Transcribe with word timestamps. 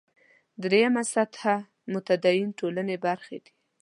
درېیمه 0.63 1.03
سطح 1.13 1.41
متدینې 1.93 2.51
ټولنې 2.59 2.95
برخې 3.05 3.37
دي. 3.43 3.51